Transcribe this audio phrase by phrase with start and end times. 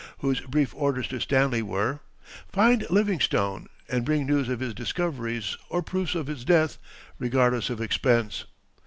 [0.17, 1.99] whose brief orders to Stanley were:
[2.51, 6.79] "Find Livingstone and bring news of his discoveries or proofs of his death,
[7.19, 8.45] regardless of expense."